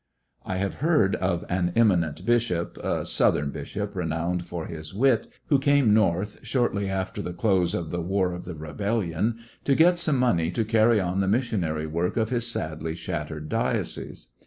[0.43, 4.65] I have heard of an eminent bishop, a Southern A ten thousand bishop renowned for
[4.65, 8.73] his wit, who came North, shortly after the close of the War of the Re
[8.73, 13.47] bellion, to get some money to carry on the missionary work of his sadly shattered
[13.47, 14.29] diocese.